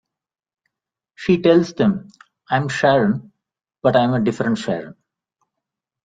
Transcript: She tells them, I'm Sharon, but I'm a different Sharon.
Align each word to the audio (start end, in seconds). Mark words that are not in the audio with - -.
She 1.13 1.43
tells 1.43 1.75
them, 1.75 2.07
I'm 2.49 2.69
Sharon, 2.69 3.33
but 3.83 3.95
I'm 3.95 4.15
a 4.15 4.19
different 4.19 4.57
Sharon. 4.57 4.95